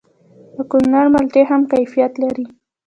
د 0.55 0.57
کونړ 0.69 1.05
مالټې 1.13 1.41
هم 1.49 1.61
کیفیت 1.71 2.13
لري. 2.23 2.45